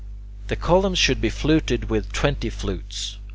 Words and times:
]9. 0.45 0.47
The 0.47 0.55
columns 0.55 0.97
should 0.97 1.21
be 1.21 1.29
fluted 1.29 1.91
with 1.91 2.11
twenty 2.11 2.49
flutes. 2.49 3.17